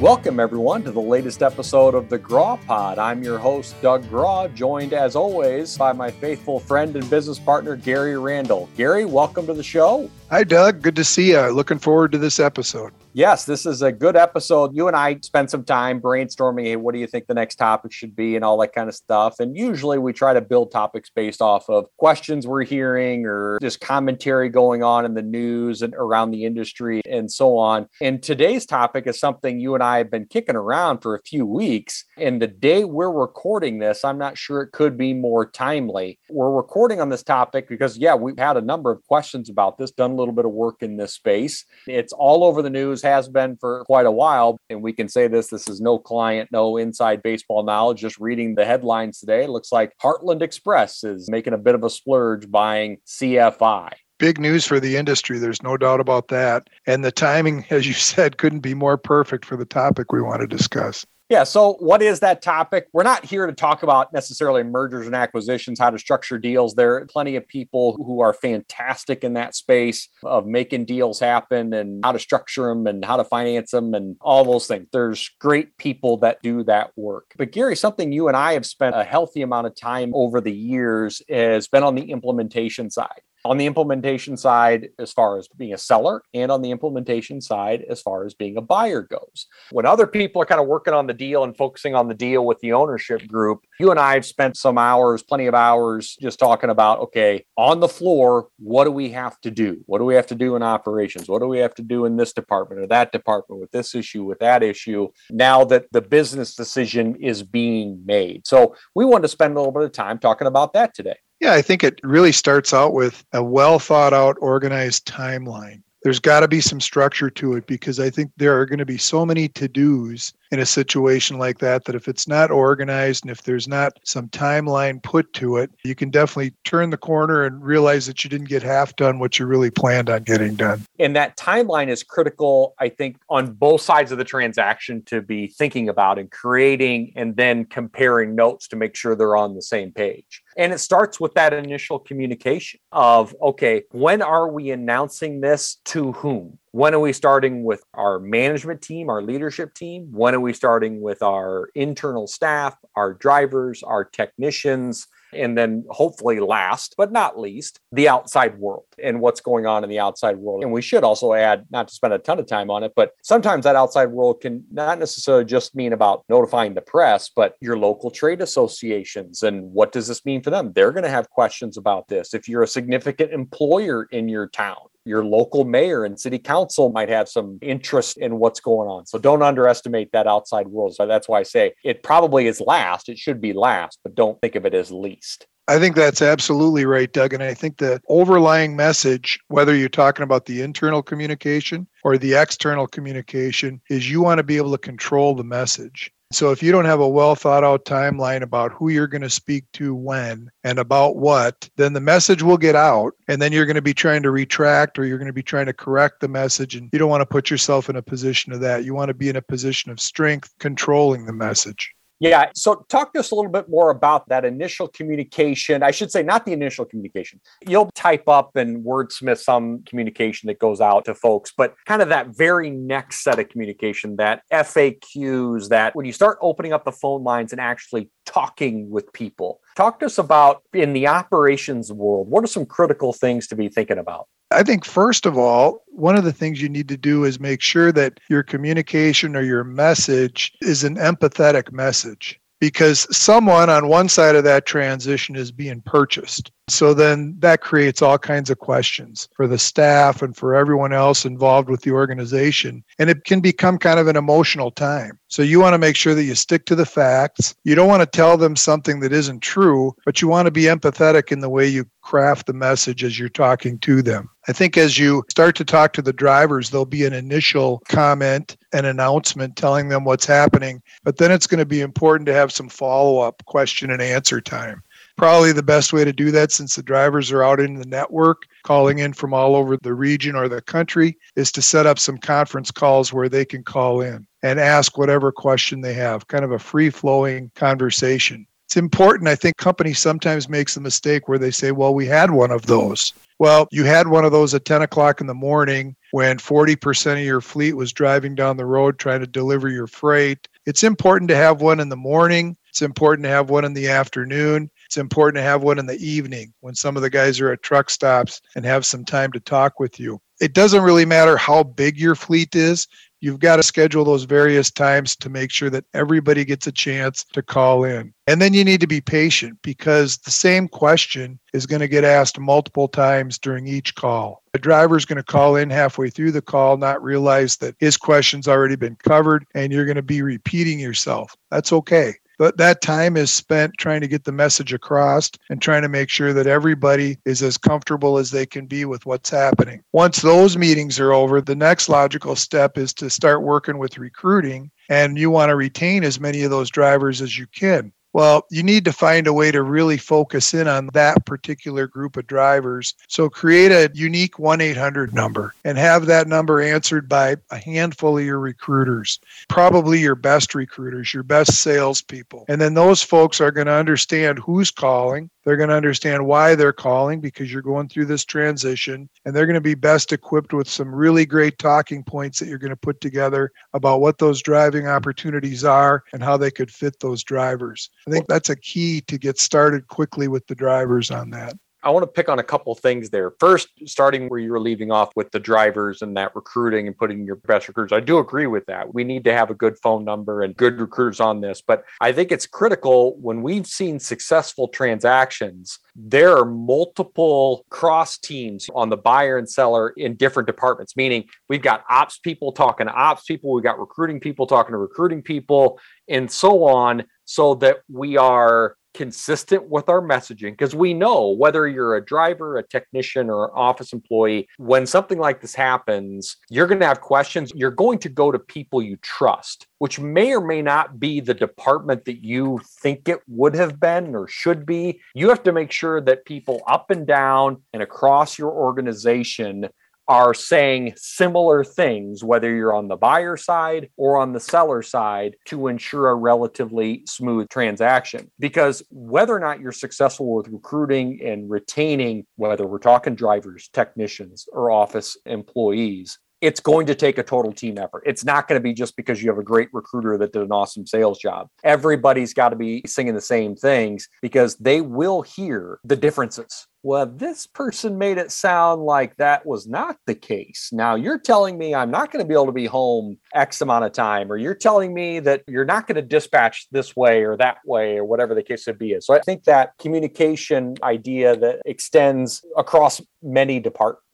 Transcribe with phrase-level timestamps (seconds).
[0.00, 3.00] Welcome, everyone, to the latest episode of the Grawe Pod.
[3.00, 7.74] I'm your host, Doug Grawe, joined as always by my faithful friend and business partner,
[7.74, 8.68] Gary Randall.
[8.76, 10.08] Gary, welcome to the show.
[10.30, 10.82] Hi, Doug.
[10.82, 11.40] Good to see you.
[11.48, 12.92] Looking forward to this episode.
[13.14, 14.76] Yes, this is a good episode.
[14.76, 17.90] You and I spent some time brainstorming, hey, what do you think the next topic
[17.90, 19.40] should be and all that kind of stuff.
[19.40, 23.80] And usually we try to build topics based off of questions we're hearing or just
[23.80, 27.88] commentary going on in the news and around the industry and so on.
[28.02, 31.46] And today's topic is something you and I have been kicking around for a few
[31.46, 32.04] weeks.
[32.18, 36.20] And the day we're recording this, I'm not sure it could be more timely.
[36.28, 39.90] We're recording on this topic because, yeah, we've had a number of questions about this,
[39.90, 41.64] done little bit of work in this space.
[41.86, 44.58] It's all over the news, has been for quite a while.
[44.70, 48.00] And we can say this this is no client, no inside baseball knowledge.
[48.00, 51.90] Just reading the headlines today, looks like Heartland Express is making a bit of a
[51.90, 55.38] splurge buying CFI big news for the industry.
[55.38, 56.68] There's no doubt about that.
[56.86, 60.40] And the timing, as you said, couldn't be more perfect for the topic we want
[60.40, 61.06] to discuss.
[61.28, 61.44] Yeah.
[61.44, 62.86] So, what is that topic?
[62.94, 66.74] We're not here to talk about necessarily mergers and acquisitions, how to structure deals.
[66.74, 71.74] There are plenty of people who are fantastic in that space of making deals happen
[71.74, 74.86] and how to structure them and how to finance them and all those things.
[74.90, 77.32] There's great people that do that work.
[77.36, 80.54] But, Gary, something you and I have spent a healthy amount of time over the
[80.54, 85.72] years has been on the implementation side on the implementation side as far as being
[85.72, 89.46] a seller and on the implementation side as far as being a buyer goes.
[89.70, 92.44] When other people are kind of working on the deal and focusing on the deal
[92.44, 96.38] with the ownership group, you and I have spent some hours, plenty of hours just
[96.38, 99.82] talking about okay, on the floor, what do we have to do?
[99.86, 101.28] What do we have to do in operations?
[101.28, 104.24] What do we have to do in this department or that department with this issue,
[104.24, 105.08] with that issue?
[105.30, 108.46] Now that the business decision is being made.
[108.46, 111.16] So we wanted to spend a little bit of time talking about that today.
[111.40, 115.82] Yeah, I think it really starts out with a well thought out, organized timeline.
[116.02, 118.86] There's got to be some structure to it because I think there are going to
[118.86, 123.24] be so many to dos in a situation like that that if it's not organized
[123.24, 127.44] and if there's not some timeline put to it, you can definitely turn the corner
[127.44, 130.82] and realize that you didn't get half done what you really planned on getting done.
[130.98, 135.48] And that timeline is critical, I think, on both sides of the transaction to be
[135.48, 139.92] thinking about and creating and then comparing notes to make sure they're on the same
[139.92, 140.42] page.
[140.58, 146.10] And it starts with that initial communication of, okay, when are we announcing this to
[146.12, 146.58] whom?
[146.72, 150.08] When are we starting with our management team, our leadership team?
[150.10, 155.06] When are we starting with our internal staff, our drivers, our technicians?
[155.32, 159.90] And then, hopefully, last but not least, the outside world and what's going on in
[159.90, 160.62] the outside world.
[160.62, 163.12] And we should also add, not to spend a ton of time on it, but
[163.22, 167.78] sometimes that outside world can not necessarily just mean about notifying the press, but your
[167.78, 169.42] local trade associations.
[169.42, 170.72] And what does this mean for them?
[170.74, 172.34] They're going to have questions about this.
[172.34, 174.76] If you're a significant employer in your town,
[175.08, 179.06] your local mayor and city council might have some interest in what's going on.
[179.06, 180.94] So don't underestimate that outside world.
[180.94, 183.08] So that's why I say it probably is last.
[183.08, 185.46] It should be last, but don't think of it as least.
[185.68, 187.34] I think that's absolutely right, Doug.
[187.34, 192.34] And I think the overlying message, whether you're talking about the internal communication or the
[192.34, 196.10] external communication, is you want to be able to control the message.
[196.30, 199.30] So if you don't have a well thought out timeline about who you're going to
[199.30, 203.64] speak to when and about what, then the message will get out and then you're
[203.64, 206.28] going to be trying to retract or you're going to be trying to correct the
[206.28, 208.84] message and you don't want to put yourself in a position of that.
[208.84, 211.94] You want to be in a position of strength controlling the message.
[212.20, 212.50] Yeah.
[212.54, 215.82] So, talk to us a little bit more about that initial communication.
[215.82, 217.40] I should say, not the initial communication.
[217.66, 222.08] You'll type up and wordsmith some communication that goes out to folks, but kind of
[222.08, 226.92] that very next set of communication, that FAQs, that when you start opening up the
[226.92, 229.60] phone lines and actually talking with people.
[229.76, 233.68] Talk to us about in the operations world, what are some critical things to be
[233.68, 234.28] thinking about?
[234.50, 237.60] I think, first of all, one of the things you need to do is make
[237.60, 244.08] sure that your communication or your message is an empathetic message because someone on one
[244.08, 246.50] side of that transition is being purchased.
[246.70, 251.24] So then that creates all kinds of questions for the staff and for everyone else
[251.24, 252.84] involved with the organization.
[252.98, 255.18] And it can become kind of an emotional time.
[255.28, 257.54] So you want to make sure that you stick to the facts.
[257.64, 260.62] You don't want to tell them something that isn't true, but you want to be
[260.62, 264.30] empathetic in the way you craft the message as you're talking to them.
[264.48, 268.56] I think as you start to talk to the drivers, there'll be an initial comment,
[268.72, 272.50] an announcement telling them what's happening, but then it's going to be important to have
[272.50, 274.82] some follow up question and answer time
[275.18, 278.42] probably the best way to do that since the drivers are out in the network
[278.62, 282.16] calling in from all over the region or the country is to set up some
[282.16, 286.52] conference calls where they can call in and ask whatever question they have kind of
[286.52, 289.28] a free flowing conversation It's important.
[289.28, 292.66] I think companies sometimes makes the mistake where they say, well, we had one of
[292.66, 293.12] those.
[293.38, 297.18] Well, you had one of those at 10 o'clock in the morning when 40% of
[297.20, 300.46] your fleet was driving down the road trying to deliver your freight.
[300.66, 302.56] It's important to have one in the morning.
[302.68, 304.70] It's important to have one in the afternoon.
[304.88, 307.62] It's important to have one in the evening when some of the guys are at
[307.62, 310.18] truck stops and have some time to talk with you.
[310.40, 312.88] It doesn't really matter how big your fleet is.
[313.20, 317.26] You've got to schedule those various times to make sure that everybody gets a chance
[317.34, 318.14] to call in.
[318.26, 322.04] And then you need to be patient because the same question is going to get
[322.04, 324.42] asked multiple times during each call.
[324.54, 327.98] The driver is going to call in halfway through the call, not realize that his
[327.98, 331.36] question's already been covered, and you're going to be repeating yourself.
[331.50, 332.14] That's okay.
[332.38, 336.08] But that time is spent trying to get the message across and trying to make
[336.08, 339.82] sure that everybody is as comfortable as they can be with what's happening.
[339.92, 344.70] Once those meetings are over, the next logical step is to start working with recruiting.
[344.88, 347.92] And you want to retain as many of those drivers as you can.
[348.18, 352.16] Well, you need to find a way to really focus in on that particular group
[352.16, 352.94] of drivers.
[353.06, 358.18] So create a unique 1 800 number and have that number answered by a handful
[358.18, 362.44] of your recruiters, probably your best recruiters, your best salespeople.
[362.48, 365.30] And then those folks are going to understand who's calling.
[365.48, 369.08] They're going to understand why they're calling because you're going through this transition.
[369.24, 372.58] And they're going to be best equipped with some really great talking points that you're
[372.58, 377.00] going to put together about what those driving opportunities are and how they could fit
[377.00, 377.88] those drivers.
[378.06, 381.54] I think that's a key to get started quickly with the drivers on that.
[381.82, 383.32] I want to pick on a couple things there.
[383.38, 387.24] First, starting where you were leaving off with the drivers and that recruiting and putting
[387.24, 387.92] your best recruiters.
[387.92, 388.92] I do agree with that.
[388.92, 391.62] We need to have a good phone number and good recruiters on this.
[391.62, 398.68] But I think it's critical when we've seen successful transactions, there are multiple cross teams
[398.74, 402.92] on the buyer and seller in different departments, meaning we've got ops people talking to
[402.92, 405.78] ops people, we've got recruiting people talking to recruiting people,
[406.08, 411.68] and so on, so that we are consistent with our messaging because we know whether
[411.68, 416.66] you're a driver, a technician, or an office employee, when something like this happens, you're
[416.66, 417.52] going to have questions.
[417.54, 421.32] You're going to go to people you trust, which may or may not be the
[421.32, 425.00] department that you think it would have been or should be.
[425.14, 429.68] You have to make sure that people up and down and across your organization
[430.08, 435.36] are saying similar things, whether you're on the buyer side or on the seller side,
[435.44, 438.30] to ensure a relatively smooth transaction.
[438.38, 444.46] Because whether or not you're successful with recruiting and retaining, whether we're talking drivers, technicians,
[444.50, 448.02] or office employees, it's going to take a total team effort.
[448.06, 450.52] It's not going to be just because you have a great recruiter that did an
[450.52, 451.48] awesome sales job.
[451.64, 456.66] Everybody's got to be singing the same things because they will hear the differences.
[456.84, 460.70] Well, this person made it sound like that was not the case.
[460.72, 463.84] Now you're telling me I'm not going to be able to be home X amount
[463.84, 467.36] of time, or you're telling me that you're not going to dispatch this way or
[467.36, 468.96] that way, or whatever the case would be.
[469.00, 474.04] So I think that communication idea that extends across many departments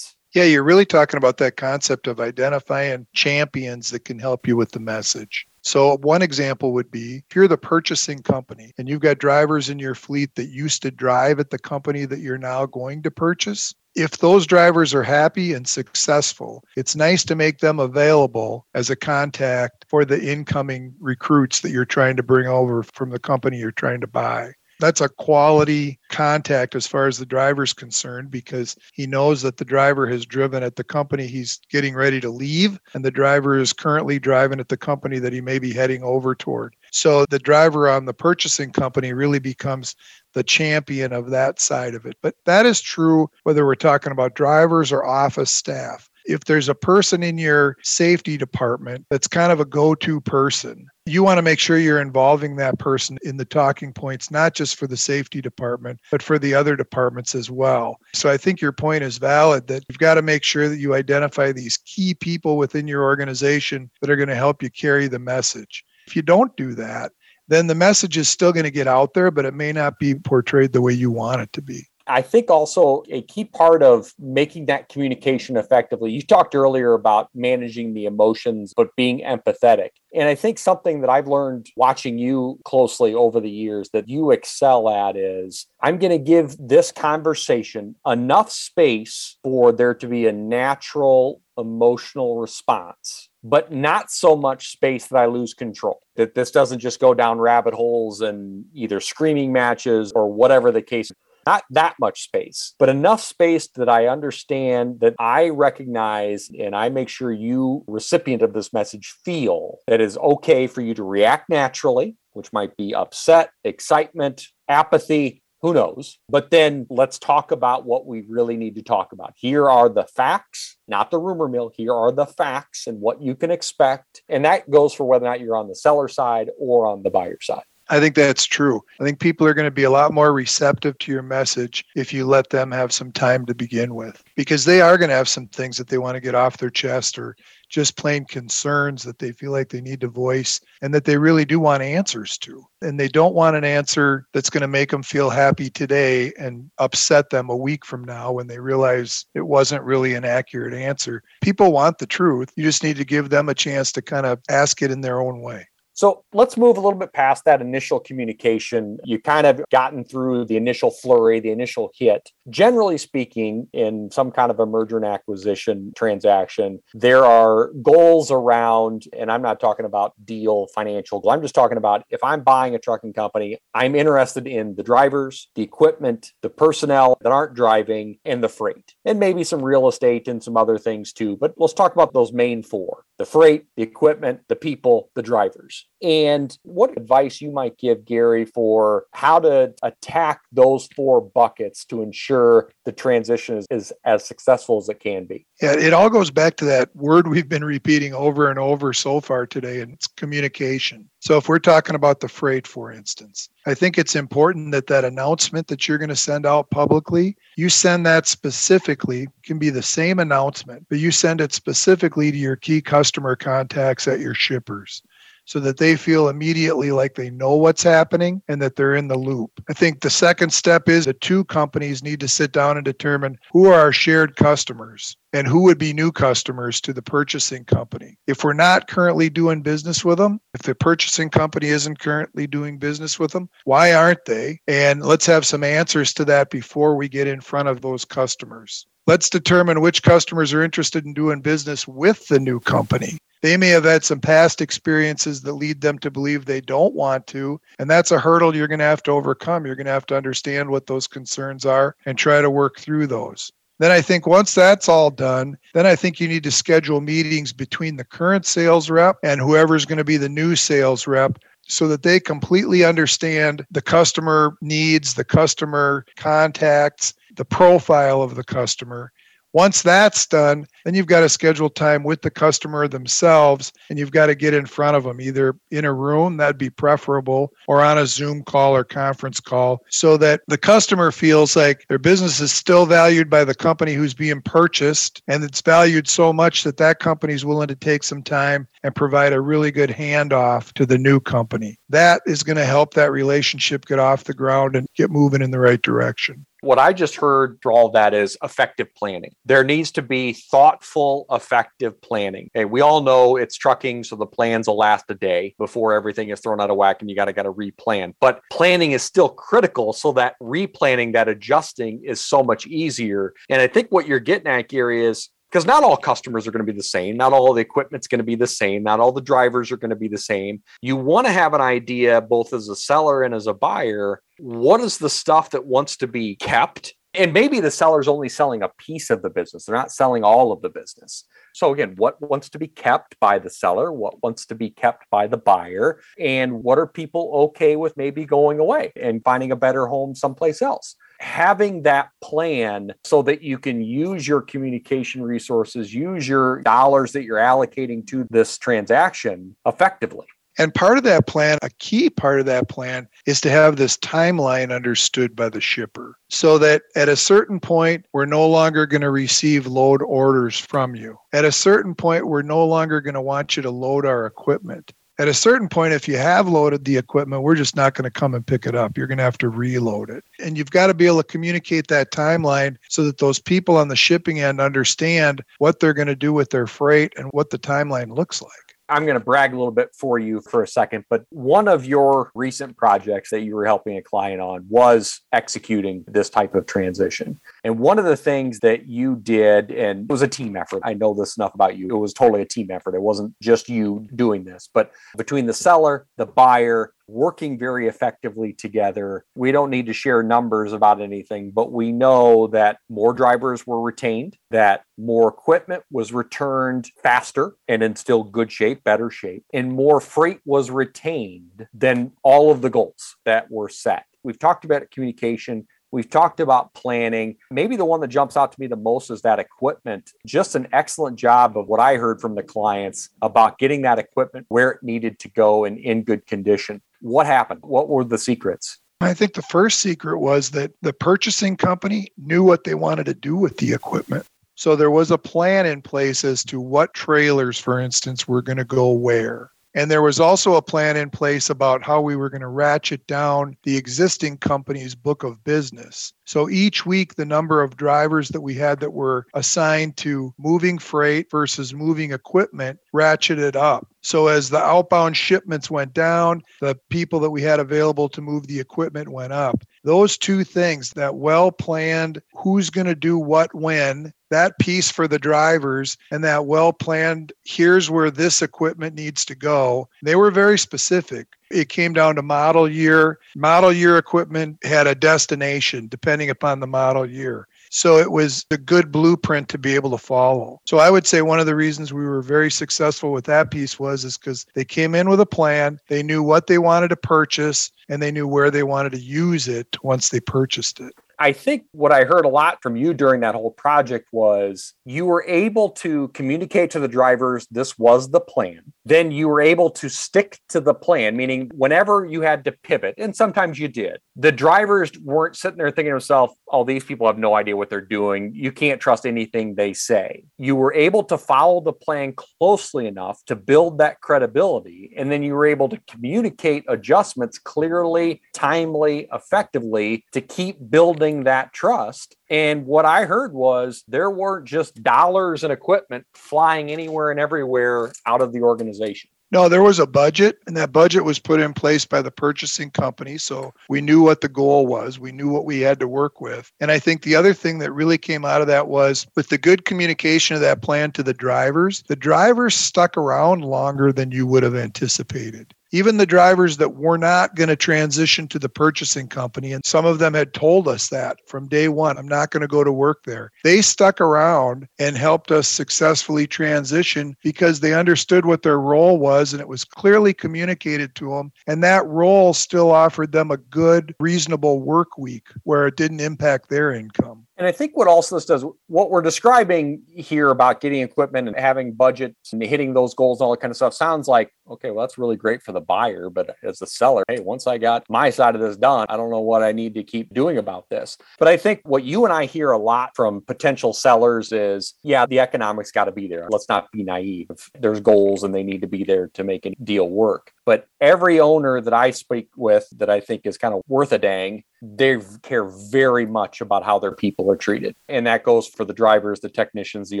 [0.34, 4.72] yeah, you're really talking about that concept of identifying champions that can help you with
[4.72, 5.46] the message.
[5.62, 9.78] So, one example would be if you're the purchasing company and you've got drivers in
[9.78, 13.74] your fleet that used to drive at the company that you're now going to purchase,
[13.96, 18.96] if those drivers are happy and successful, it's nice to make them available as a
[18.96, 23.72] contact for the incoming recruits that you're trying to bring over from the company you're
[23.72, 29.06] trying to buy that's a quality contact as far as the driver's concerned because he
[29.06, 33.04] knows that the driver has driven at the company he's getting ready to leave and
[33.04, 36.74] the driver is currently driving at the company that he may be heading over toward.
[36.92, 39.94] So the driver on the purchasing company really becomes
[40.34, 42.16] the champion of that side of it.
[42.22, 46.74] But that is true whether we're talking about drivers or office staff if there's a
[46.74, 51.42] person in your safety department that's kind of a go to person, you want to
[51.42, 55.40] make sure you're involving that person in the talking points, not just for the safety
[55.40, 58.00] department, but for the other departments as well.
[58.12, 60.94] So I think your point is valid that you've got to make sure that you
[60.94, 65.20] identify these key people within your organization that are going to help you carry the
[65.20, 65.84] message.
[66.08, 67.12] If you don't do that,
[67.46, 70.16] then the message is still going to get out there, but it may not be
[70.16, 71.86] portrayed the way you want it to be.
[72.06, 77.28] I think also a key part of making that communication effectively, you talked earlier about
[77.34, 79.90] managing the emotions, but being empathetic.
[80.14, 84.30] And I think something that I've learned watching you closely over the years that you
[84.30, 90.26] excel at is I'm going to give this conversation enough space for there to be
[90.26, 96.00] a natural emotional response but not so much space that I lose control.
[96.16, 100.82] That this doesn't just go down rabbit holes and either screaming matches or whatever the
[100.82, 101.12] case
[101.46, 106.88] not that much space, but enough space that I understand that I recognize and I
[106.88, 111.48] make sure you, recipient of this message, feel that it's okay for you to react
[111.48, 116.18] naturally which might be upset, excitement, apathy, who knows?
[116.28, 119.32] But then let's talk about what we really need to talk about.
[119.36, 121.72] Here are the facts, not the rumor mill.
[121.74, 124.22] Here are the facts and what you can expect.
[124.28, 127.10] And that goes for whether or not you're on the seller side or on the
[127.10, 127.64] buyer side.
[127.88, 128.82] I think that's true.
[129.00, 132.12] I think people are going to be a lot more receptive to your message if
[132.12, 135.28] you let them have some time to begin with, because they are going to have
[135.28, 137.36] some things that they want to get off their chest or
[137.68, 141.44] just plain concerns that they feel like they need to voice and that they really
[141.44, 142.64] do want answers to.
[142.82, 146.70] And they don't want an answer that's going to make them feel happy today and
[146.78, 151.22] upset them a week from now when they realize it wasn't really an accurate answer.
[151.40, 152.52] People want the truth.
[152.56, 155.20] You just need to give them a chance to kind of ask it in their
[155.20, 155.66] own way.
[155.96, 158.98] So let's move a little bit past that initial communication.
[159.04, 162.32] You kind of gotten through the initial flurry, the initial hit.
[162.48, 169.04] Generally speaking, in some kind of a merger and acquisition transaction, there are goals around,
[169.12, 171.32] and I'm not talking about deal financial goal.
[171.32, 175.48] I'm just talking about if I'm buying a trucking company, I'm interested in the drivers,
[175.54, 180.28] the equipment, the personnel that aren't driving, and the freight, and maybe some real estate
[180.28, 181.36] and some other things too.
[181.36, 185.86] But let's talk about those main four the freight, the equipment, the people, the drivers
[186.02, 192.02] and what advice you might give Gary for how to attack those four buckets to
[192.02, 195.46] ensure the transition is, is, as successful as it can be?
[195.62, 199.20] Yeah, it all goes back to that word we've been repeating over and over so
[199.20, 201.08] far today, and it's communication.
[201.20, 205.04] So if we're talking about the freight, for instance, I think it's important that that
[205.04, 209.82] announcement that you're going to send out publicly, you send that specifically, can be the
[209.82, 215.02] same announcement, but you send it specifically to your key customer contacts at your shippers
[215.46, 219.18] so that they feel immediately like they know what's happening and that they're in the
[219.18, 219.50] loop.
[219.70, 223.38] I think the second step is the two companies need to sit down and determine
[223.52, 228.18] who are our shared customers and who would be new customers to the purchasing company.
[228.26, 232.78] If we're not currently doing business with them, if the purchasing company isn't currently doing
[232.78, 234.60] business with them, why aren't they?
[234.66, 238.86] And let's have some answers to that before we get in front of those customers.
[239.06, 243.18] Let's determine which customers are interested in doing business with the new company.
[243.46, 247.28] They may have had some past experiences that lead them to believe they don't want
[247.28, 247.60] to.
[247.78, 249.64] And that's a hurdle you're going to have to overcome.
[249.64, 253.06] You're going to have to understand what those concerns are and try to work through
[253.06, 253.52] those.
[253.78, 257.52] Then I think once that's all done, then I think you need to schedule meetings
[257.52, 261.38] between the current sales rep and whoever's going to be the new sales rep
[261.68, 268.42] so that they completely understand the customer needs, the customer contacts, the profile of the
[268.42, 269.12] customer.
[269.56, 274.10] Once that's done, then you've got to schedule time with the customer themselves and you've
[274.10, 277.80] got to get in front of them either in a room, that'd be preferable, or
[277.80, 282.38] on a Zoom call or conference call so that the customer feels like their business
[282.38, 286.76] is still valued by the company who's being purchased and it's valued so much that
[286.76, 290.84] that company is willing to take some time and provide a really good handoff to
[290.84, 291.78] the new company.
[291.88, 295.50] That is going to help that relationship get off the ground and get moving in
[295.50, 299.34] the right direction what I just heard through all that is effective planning.
[299.44, 302.50] There needs to be thoughtful, effective planning.
[302.56, 306.30] Okay, we all know it's trucking, so the plans will last a day before everything
[306.30, 308.14] is thrown out of whack and you got to got to replan.
[308.20, 313.32] But planning is still critical so that replanning, that adjusting is so much easier.
[313.48, 316.64] And I think what you're getting at, Gary, is because not all customers are going
[316.64, 317.16] to be the same.
[317.16, 318.82] Not all the equipment's going to be the same.
[318.82, 320.62] Not all the drivers are going to be the same.
[320.82, 324.80] You want to have an idea, both as a seller and as a buyer, what
[324.80, 326.94] is the stuff that wants to be kept?
[327.16, 329.64] And maybe the seller's only selling a piece of the business.
[329.64, 331.24] They're not selling all of the business.
[331.54, 333.92] So again, what wants to be kept by the seller?
[333.92, 336.00] What wants to be kept by the buyer?
[336.18, 340.60] And what are people okay with maybe going away and finding a better home someplace
[340.60, 340.96] else?
[341.18, 347.24] having that plan so that you can use your communication resources, use your dollars that
[347.24, 350.26] you're allocating to this transaction effectively.
[350.58, 353.96] And part of that plan, a key part of that plan, is to have this
[353.98, 359.02] timeline understood by the shipper so that at a certain point, we're no longer going
[359.02, 361.18] to receive load orders from you.
[361.32, 364.92] At a certain point, we're no longer going to want you to load our equipment.
[365.18, 368.10] At a certain point, if you have loaded the equipment, we're just not going to
[368.10, 368.98] come and pick it up.
[368.98, 370.24] You're going to have to reload it.
[370.44, 373.88] And you've got to be able to communicate that timeline so that those people on
[373.88, 377.58] the shipping end understand what they're going to do with their freight and what the
[377.58, 378.50] timeline looks like.
[378.88, 381.84] I'm going to brag a little bit for you for a second, but one of
[381.84, 386.66] your recent projects that you were helping a client on was executing this type of
[386.66, 387.40] transition.
[387.64, 390.82] And one of the things that you did, and it was a team effort.
[390.84, 391.88] I know this enough about you.
[391.88, 392.94] It was totally a team effort.
[392.94, 398.52] It wasn't just you doing this, but between the seller, the buyer, working very effectively
[398.52, 399.24] together.
[399.34, 403.80] We don't need to share numbers about anything, but we know that more drivers were
[403.80, 409.72] retained, that more equipment was returned faster and in still good shape, better shape, and
[409.72, 414.04] more freight was retained than all of the goals that were set.
[414.22, 415.68] We've talked about communication.
[415.92, 417.36] We've talked about planning.
[417.50, 420.10] Maybe the one that jumps out to me the most is that equipment.
[420.26, 424.46] Just an excellent job of what I heard from the clients about getting that equipment
[424.48, 426.82] where it needed to go and in good condition.
[427.00, 427.60] What happened?
[427.62, 428.78] What were the secrets?
[429.00, 433.14] I think the first secret was that the purchasing company knew what they wanted to
[433.14, 434.26] do with the equipment.
[434.54, 438.56] So there was a plan in place as to what trailers, for instance, were going
[438.56, 439.50] to go where.
[439.76, 443.06] And there was also a plan in place about how we were going to ratchet
[443.06, 446.14] down the existing company's book of business.
[446.24, 450.78] So each week, the number of drivers that we had that were assigned to moving
[450.78, 453.86] freight versus moving equipment ratcheted up.
[454.00, 458.46] So as the outbound shipments went down, the people that we had available to move
[458.46, 459.62] the equipment went up.
[459.84, 465.08] Those two things, that well planned, who's going to do what when, that piece for
[465.08, 469.88] the drivers and that well planned here's where this equipment needs to go.
[470.02, 471.28] They were very specific.
[471.50, 473.18] It came down to model year.
[473.34, 477.48] Model year equipment had a destination depending upon the model year.
[477.70, 480.60] So it was a good blueprint to be able to follow.
[480.66, 483.78] So i would say one of the reasons we were very successful with that piece
[483.78, 485.80] was is because they came in with a plan.
[485.88, 489.48] They knew what they wanted to purchase and they knew where they wanted to use
[489.48, 493.20] it once they purchased it I think what I heard a lot from you during
[493.22, 498.20] that whole project was you were able to communicate to the drivers this was the
[498.20, 498.60] plan.
[498.84, 502.94] Then you were able to stick to the plan, meaning whenever you had to pivot,
[502.98, 507.06] and sometimes you did, the drivers weren't sitting there thinking to themselves, oh, these people
[507.06, 508.32] have no idea what they're doing.
[508.34, 510.24] You can't trust anything they say.
[510.38, 514.92] You were able to follow the plan closely enough to build that credibility.
[514.96, 521.24] And then you were able to communicate adjustments clearly, timely, effectively to keep building building
[521.24, 522.16] that trust.
[522.28, 527.92] And what I heard was there weren't just dollars and equipment flying anywhere and everywhere
[528.06, 529.10] out of the organization.
[529.32, 532.70] No, there was a budget, and that budget was put in place by the purchasing
[532.70, 533.18] company.
[533.18, 536.52] So we knew what the goal was, we knew what we had to work with.
[536.60, 539.38] And I think the other thing that really came out of that was with the
[539.38, 544.28] good communication of that plan to the drivers, the drivers stuck around longer than you
[544.28, 549.08] would have anticipated even the drivers that were not going to transition to the purchasing
[549.08, 552.40] company, and some of them had told us that from day one, I'm not going
[552.40, 553.30] to go to work there.
[553.44, 559.34] They stuck around and helped us successfully transition because they understood what their role was
[559.34, 561.30] and it was clearly communicated to them.
[561.46, 566.48] And that role still offered them a good, reasonable work week where it didn't impact
[566.48, 567.26] their income.
[567.38, 571.38] And I think what also this does, what we're describing here about getting equipment and
[571.38, 574.70] having budgets and hitting those goals and all that kind of stuff sounds like, okay,
[574.70, 576.08] well, that's really great for the buyer.
[576.08, 579.10] But as a seller, hey, once I got my side of this done, I don't
[579.10, 580.96] know what I need to keep doing about this.
[581.18, 585.04] But I think what you and I hear a lot from potential sellers is, yeah,
[585.04, 586.28] the economics got to be there.
[586.30, 587.28] Let's not be naive.
[587.58, 590.32] There's goals and they need to be there to make a deal work.
[590.46, 593.98] But every owner that I speak with that I think is kind of worth a
[593.98, 597.76] dang, they care very much about how their people are treated.
[597.88, 600.00] And that goes for the drivers, the technicians, the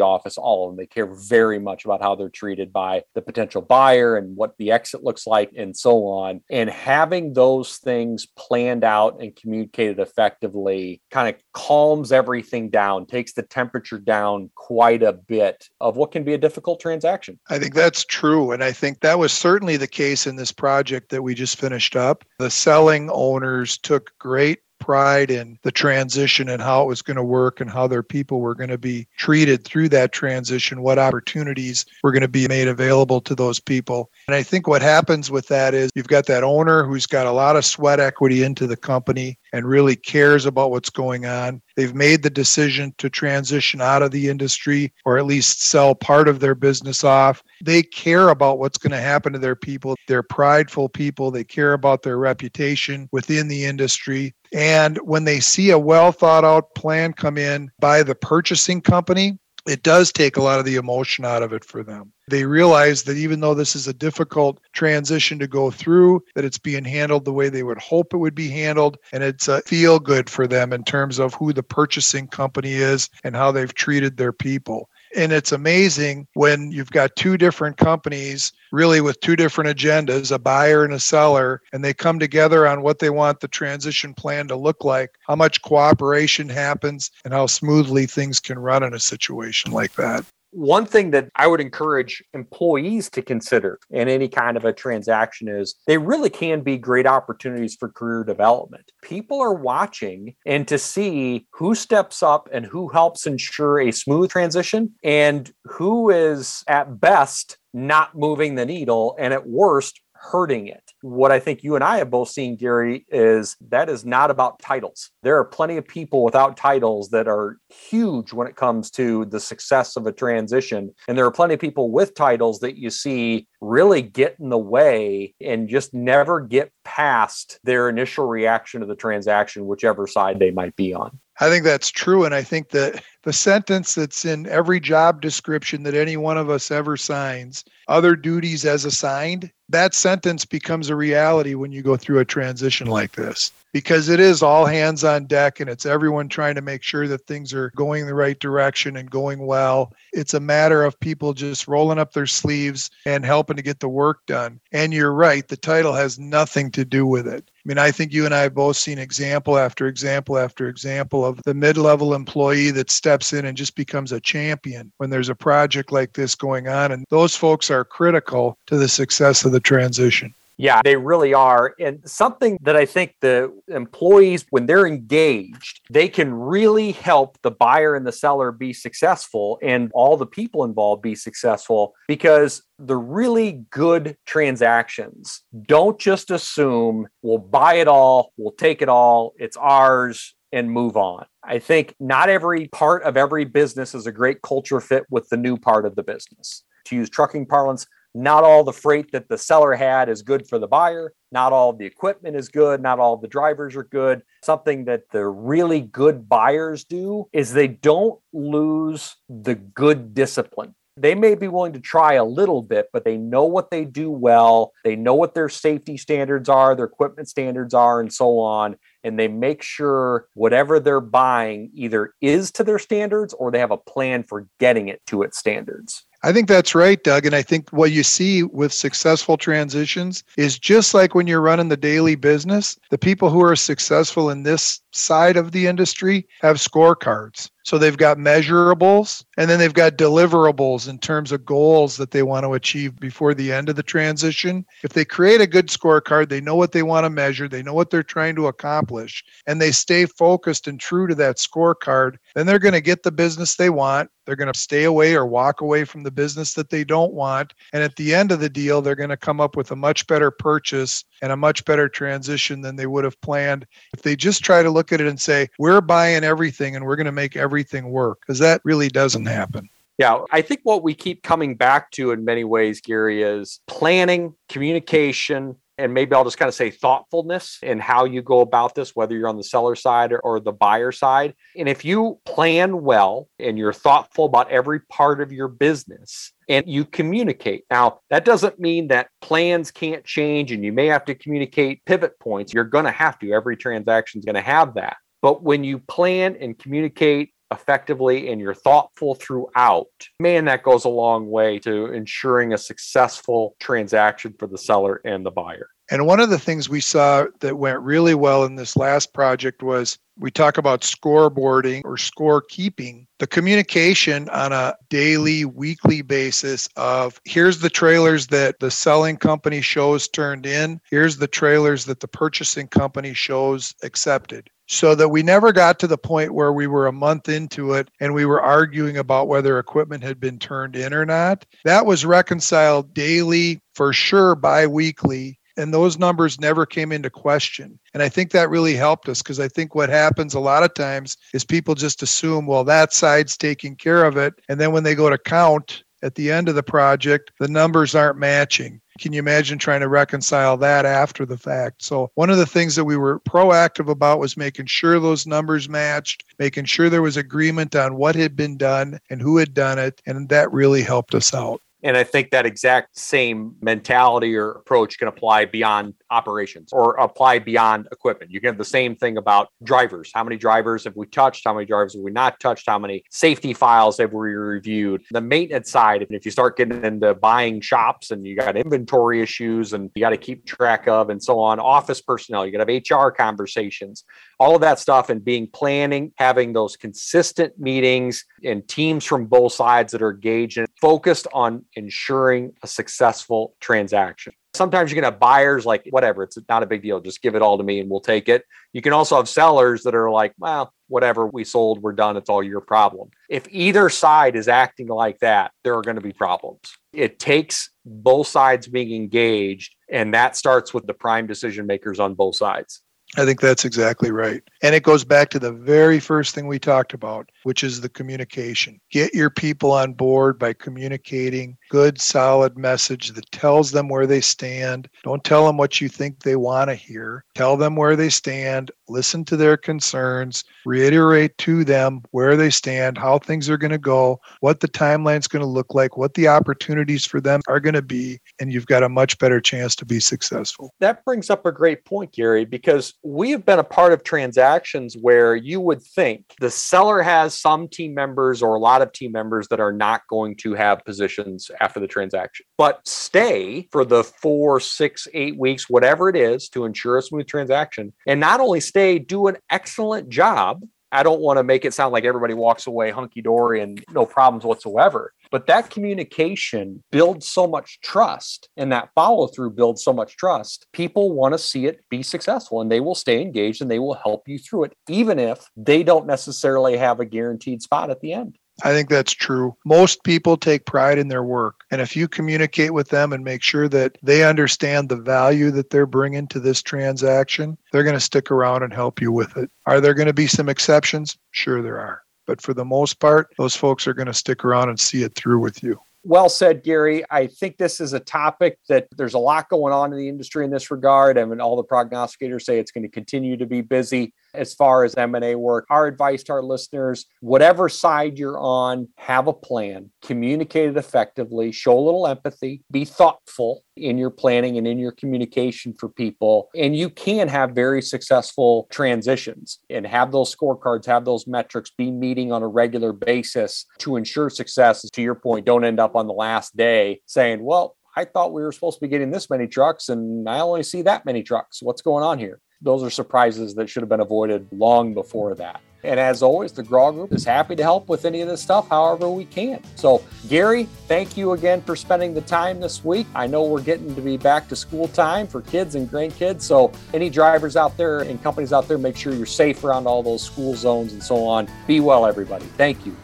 [0.00, 0.78] office, all of them.
[0.78, 4.70] They care very much about how they're treated by the potential buyer and what the
[4.70, 6.40] exit looks like and so on.
[6.50, 13.34] And having those things planned out and communicated effectively kind of calms everything down, takes
[13.34, 17.38] the temperature down quite a bit of what can be a difficult transaction.
[17.50, 18.52] I think that's true.
[18.52, 21.96] And I think that was certainly the case in this project that we just finished
[21.96, 22.24] up.
[22.38, 27.24] The selling owners took great pride in the transition and how it was going to
[27.24, 31.84] work and how their people were going to be treated through that transition, what opportunities
[32.02, 34.10] were going to be made available to those people.
[34.28, 37.32] And I think what happens with that is you've got that owner who's got a
[37.32, 41.62] lot of sweat equity into the company and really cares about what's going on.
[41.76, 46.28] They've made the decision to transition out of the industry or at least sell part
[46.28, 47.42] of their business off.
[47.62, 49.96] They care about what's going to happen to their people.
[50.08, 51.30] They're prideful people.
[51.30, 54.34] They care about their reputation within the industry.
[54.56, 59.38] And when they see a well thought out plan come in by the purchasing company,
[59.66, 62.12] it does take a lot of the emotion out of it for them.
[62.30, 66.58] They realize that even though this is a difficult transition to go through, that it's
[66.58, 68.96] being handled the way they would hope it would be handled.
[69.12, 73.10] And it's a feel good for them in terms of who the purchasing company is
[73.24, 74.88] and how they've treated their people.
[75.16, 80.38] And it's amazing when you've got two different companies, really with two different agendas, a
[80.38, 84.46] buyer and a seller, and they come together on what they want the transition plan
[84.48, 89.00] to look like, how much cooperation happens, and how smoothly things can run in a
[89.00, 90.26] situation like that
[90.56, 95.48] one thing that I would encourage employees to consider in any kind of a transaction
[95.48, 98.90] is they really can be great opportunities for career development.
[99.02, 104.30] People are watching and to see who steps up and who helps ensure a smooth
[104.30, 110.85] transition and who is at best not moving the needle and at worst hurting it.
[111.06, 114.58] What I think you and I have both seen, Gary, is that is not about
[114.58, 115.12] titles.
[115.22, 119.38] There are plenty of people without titles that are huge when it comes to the
[119.38, 120.92] success of a transition.
[121.06, 124.58] And there are plenty of people with titles that you see really get in the
[124.58, 130.50] way and just never get past their initial reaction to the transaction, whichever side they
[130.50, 131.20] might be on.
[131.38, 132.24] I think that's true.
[132.24, 136.50] And I think that the sentence that's in every job description that any one of
[136.50, 141.96] us ever signs, other duties as assigned, that sentence becomes a reality when you go
[141.96, 146.30] through a transition like this because it is all hands on deck and it's everyone
[146.30, 149.92] trying to make sure that things are going the right direction and going well.
[150.14, 153.88] It's a matter of people just rolling up their sleeves and helping to get the
[153.90, 154.60] work done.
[154.72, 157.50] And you're right, the title has nothing to do with it.
[157.66, 161.26] I mean, I think you and I have both seen example after example after example
[161.26, 165.28] of the mid level employee that steps in and just becomes a champion when there's
[165.28, 166.92] a project like this going on.
[166.92, 170.34] And those folks are critical to the success of the transition.
[170.58, 171.74] Yeah, they really are.
[171.78, 177.50] And something that I think the employees, when they're engaged, they can really help the
[177.50, 182.96] buyer and the seller be successful and all the people involved be successful because the
[182.96, 189.56] really good transactions don't just assume we'll buy it all, we'll take it all, it's
[189.58, 191.26] ours, and move on.
[191.44, 195.36] I think not every part of every business is a great culture fit with the
[195.36, 196.62] new part of the business.
[196.86, 200.58] To use trucking parlance, not all the freight that the seller had is good for
[200.58, 201.12] the buyer.
[201.32, 202.80] Not all the equipment is good.
[202.80, 204.22] Not all the drivers are good.
[204.42, 210.74] Something that the really good buyers do is they don't lose the good discipline.
[210.98, 214.10] They may be willing to try a little bit, but they know what they do
[214.10, 214.72] well.
[214.82, 218.76] They know what their safety standards are, their equipment standards are, and so on.
[219.04, 223.70] And they make sure whatever they're buying either is to their standards or they have
[223.70, 226.06] a plan for getting it to its standards.
[226.22, 227.26] I think that's right, Doug.
[227.26, 231.68] And I think what you see with successful transitions is just like when you're running
[231.68, 236.56] the daily business, the people who are successful in this side of the industry have
[236.56, 237.50] scorecards.
[237.64, 242.22] So they've got measurables and then they've got deliverables in terms of goals that they
[242.22, 244.64] want to achieve before the end of the transition.
[244.84, 247.74] If they create a good scorecard, they know what they want to measure, they know
[247.74, 252.46] what they're trying to accomplish, and they stay focused and true to that scorecard, then
[252.46, 254.10] they're going to get the business they want.
[254.26, 257.54] They're going to stay away or walk away from the business that they don't want.
[257.72, 260.06] And at the end of the deal, they're going to come up with a much
[260.06, 264.44] better purchase and a much better transition than they would have planned if they just
[264.44, 267.36] try to look at it and say, we're buying everything and we're going to make
[267.36, 269.66] everything work, because that really doesn't happen.
[269.98, 274.34] Yeah, I think what we keep coming back to in many ways, Gary, is planning,
[274.50, 278.96] communication, and maybe I'll just kind of say thoughtfulness in how you go about this,
[278.96, 281.34] whether you're on the seller side or, or, the buyer side.
[281.56, 286.66] And if you plan well and you're thoughtful about every part of your business and
[286.68, 287.64] you communicate.
[287.70, 292.18] Now, that doesn't mean that plans can't change and you may have to communicate pivot
[292.20, 292.54] points.
[292.54, 293.32] You're going to have to.
[293.32, 294.96] Every transaction is going to have that.
[295.22, 299.88] But when you plan and communicate effectively and you're thoughtful throughout,
[300.20, 305.24] man, that goes a long way to ensuring a successful transaction for the seller and
[305.24, 305.68] the buyer.
[305.90, 309.62] And one of the things we saw that went really well in this last project
[309.62, 316.68] was we talk about scoreboarding or score keeping, the communication on a daily, weekly basis
[316.76, 322.00] of here's the trailers that the selling company shows turned in, here's the trailers that
[322.00, 326.66] the purchasing company shows accepted so that we never got to the point where we
[326.66, 330.74] were a month into it and we were arguing about whether equipment had been turned
[330.74, 331.46] in or not.
[331.64, 335.35] That was reconciled daily, for sure, bi weekly.
[335.56, 337.78] And those numbers never came into question.
[337.94, 340.74] And I think that really helped us because I think what happens a lot of
[340.74, 344.34] times is people just assume, well, that side's taking care of it.
[344.48, 347.94] And then when they go to count, at the end of the project, the numbers
[347.94, 348.80] aren't matching.
[348.98, 351.82] Can you imagine trying to reconcile that after the fact?
[351.82, 355.68] So, one of the things that we were proactive about was making sure those numbers
[355.68, 359.78] matched, making sure there was agreement on what had been done and who had done
[359.78, 360.00] it.
[360.06, 361.60] And that really helped us out.
[361.86, 367.38] And I think that exact same mentality or approach can apply beyond operations or apply
[367.38, 368.30] beyond equipment.
[368.30, 370.10] You can have the same thing about drivers.
[370.14, 371.42] How many drivers have we touched?
[371.44, 372.64] How many drivers have we not touched?
[372.66, 375.02] How many safety files have we reviewed?
[375.10, 379.72] The maintenance side, if you start getting into buying shops and you got inventory issues
[379.72, 382.72] and you got to keep track of and so on, office personnel, you got to
[382.72, 384.04] have HR conversations,
[384.38, 389.52] all of that stuff and being planning, having those consistent meetings and teams from both
[389.52, 394.32] sides that are engaged and focused on ensuring a successful transaction.
[394.56, 397.00] Sometimes you can have buyers like, whatever, it's not a big deal.
[397.00, 398.44] Just give it all to me and we'll take it.
[398.72, 402.16] You can also have sellers that are like, well, whatever, we sold, we're done.
[402.16, 403.10] It's all your problem.
[403.28, 406.76] If either side is acting like that, there are going to be problems.
[406.92, 412.14] It takes both sides being engaged, and that starts with the prime decision makers on
[412.14, 412.82] both sides.
[413.16, 414.42] I think that's exactly right.
[414.62, 417.88] And it goes back to the very first thing we talked about, which is the
[417.88, 418.80] communication.
[418.90, 424.20] Get your people on board by communicating good, solid message that tells them where they
[424.20, 424.88] stand.
[425.04, 427.24] Don't tell them what you think they want to hear.
[427.36, 432.98] Tell them where they stand, listen to their concerns, reiterate to them where they stand,
[432.98, 436.26] how things are going to go, what the timeline's going to look like, what the
[436.26, 439.84] opportunities for them are going to be, and you've got a much better chance to
[439.84, 440.74] be successful.
[440.80, 444.96] That brings up a great point, Gary, because we have been a part of transactions
[445.00, 449.12] where you would think the seller has some team members or a lot of team
[449.12, 454.04] members that are not going to have positions after the transaction, but stay for the
[454.04, 457.92] four, six, eight weeks, whatever it is to ensure a smooth transaction.
[458.06, 460.62] And not only stay, do an excellent job
[460.96, 464.06] I don't want to make it sound like everybody walks away hunky dory and no
[464.06, 465.12] problems whatsoever.
[465.30, 470.66] But that communication builds so much trust and that follow through builds so much trust.
[470.72, 473.92] People want to see it be successful and they will stay engaged and they will
[473.92, 478.14] help you through it, even if they don't necessarily have a guaranteed spot at the
[478.14, 478.38] end.
[478.64, 479.54] I think that's true.
[479.64, 481.64] Most people take pride in their work.
[481.70, 485.70] And if you communicate with them and make sure that they understand the value that
[485.70, 489.50] they're bringing to this transaction, they're going to stick around and help you with it.
[489.66, 491.18] Are there going to be some exceptions?
[491.32, 492.02] Sure, there are.
[492.26, 495.14] But for the most part, those folks are going to stick around and see it
[495.14, 495.78] through with you.
[496.02, 497.04] Well said, Gary.
[497.10, 500.44] I think this is a topic that there's a lot going on in the industry
[500.44, 501.18] in this regard.
[501.18, 504.84] I mean, all the prognosticators say it's going to continue to be busy as far
[504.84, 505.66] as M&A work.
[505.70, 511.52] Our advice to our listeners, whatever side you're on, have a plan, communicate it effectively,
[511.52, 516.48] show a little empathy, be thoughtful in your planning and in your communication for people.
[516.56, 521.90] And you can have very successful transitions and have those scorecards, have those metrics, be
[521.90, 524.88] meeting on a regular basis to ensure success.
[524.88, 528.42] To your point, don't end up on the last day saying, well, I thought we
[528.42, 531.62] were supposed to be getting this many trucks and I only see that many trucks.
[531.62, 532.40] What's going on here?
[532.62, 535.60] Those are surprises that should have been avoided long before that.
[535.84, 538.68] And as always, the Grawe Group is happy to help with any of this stuff
[538.68, 539.62] however we can.
[539.76, 543.06] So, Gary, thank you again for spending the time this week.
[543.14, 546.42] I know we're getting to be back to school time for kids and grandkids.
[546.42, 550.02] So, any drivers out there and companies out there, make sure you're safe around all
[550.02, 551.48] those school zones and so on.
[551.66, 552.46] Be well, everybody.
[552.56, 552.96] Thank you.